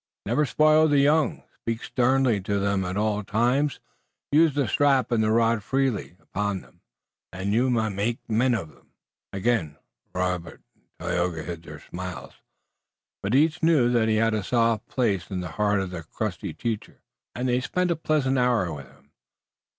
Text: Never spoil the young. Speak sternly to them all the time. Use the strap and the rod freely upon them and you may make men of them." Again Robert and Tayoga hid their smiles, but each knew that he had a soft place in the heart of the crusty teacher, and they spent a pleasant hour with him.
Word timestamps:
Never 0.25 0.47
spoil 0.47 0.87
the 0.87 0.97
young. 0.97 1.43
Speak 1.61 1.83
sternly 1.83 2.41
to 2.41 2.57
them 2.57 2.83
all 2.83 3.17
the 3.17 3.23
time. 3.23 3.69
Use 4.31 4.55
the 4.55 4.67
strap 4.67 5.11
and 5.11 5.23
the 5.23 5.29
rod 5.29 5.61
freely 5.61 6.17
upon 6.19 6.61
them 6.61 6.81
and 7.31 7.53
you 7.53 7.69
may 7.69 7.87
make 7.89 8.17
men 8.27 8.55
of 8.55 8.69
them." 8.73 8.93
Again 9.31 9.77
Robert 10.11 10.63
and 10.73 10.87
Tayoga 11.07 11.43
hid 11.43 11.61
their 11.61 11.81
smiles, 11.81 12.33
but 13.21 13.35
each 13.35 13.61
knew 13.61 13.91
that 13.91 14.07
he 14.09 14.15
had 14.15 14.33
a 14.33 14.41
soft 14.43 14.87
place 14.87 15.29
in 15.29 15.39
the 15.41 15.49
heart 15.61 15.79
of 15.79 15.91
the 15.91 16.01
crusty 16.01 16.51
teacher, 16.51 17.03
and 17.35 17.47
they 17.47 17.61
spent 17.61 17.91
a 17.91 17.95
pleasant 17.95 18.39
hour 18.39 18.73
with 18.73 18.87
him. 18.87 19.11